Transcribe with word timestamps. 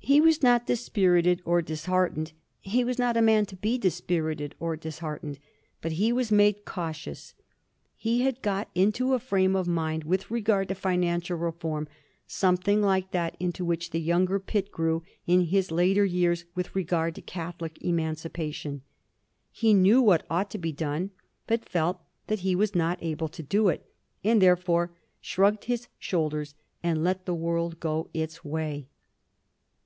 He 0.00 0.20
was 0.22 0.42
not 0.42 0.66
dispirited 0.66 1.42
or 1.44 1.60
disheartened; 1.60 2.32
he 2.60 2.82
was 2.82 2.98
not 2.98 3.16
a 3.16 3.22
man 3.22 3.44
to 3.46 3.56
be 3.56 3.76
dispirited 3.78 4.54
or 4.58 4.76
disheartened, 4.76 5.38
but 5.82 5.92
he 5.92 6.12
was 6.12 6.32
made 6.32 6.64
cautious. 6.66 7.34
He 7.94 8.22
had 8.22 8.40
got 8.40 8.70
into 8.74 9.12
a 9.12 9.18
frame 9.18 9.56
of 9.56 9.66
mind 9.68 10.04
with 10.04 10.30
regard 10.30 10.68
to 10.68 10.74
financial 10.74 11.36
reform 11.36 11.88
something 12.26 12.80
like 12.82 13.10
that 13.12 13.34
into 13.40 13.64
which 13.66 13.90
the 13.90 14.00
younger 14.00 14.38
Pitt 14.38 14.70
grew 14.70 15.02
in 15.26 15.42
his 15.42 15.70
later 15.70 16.04
years 16.06 16.44
with 16.54 16.74
re 16.74 16.84
gard 16.84 17.14
to 17.14 17.22
Catholic 17.22 17.76
emancipation: 17.82 18.82
he 19.50 19.72
knew 19.74 20.00
what 20.00 20.24
ought 20.30 20.50
to 20.52 20.58
be 20.58 20.72
done, 20.72 21.10
but 21.46 21.68
felt 21.68 22.00
that 22.28 22.40
he 22.40 22.54
was 22.54 22.74
not 22.74 23.02
able 23.02 23.28
to 23.28 23.42
do 23.42 23.68
it, 23.68 23.90
and 24.24 24.40
there 24.40 24.56
fore 24.56 24.90
shrugged 25.20 25.64
his 25.64 25.88
shoulders 25.98 26.54
and 26.82 27.04
let 27.04 27.24
the 27.26 27.34
world 27.34 27.80
go 27.80 28.08
its 28.14 28.44
way. 28.44 28.86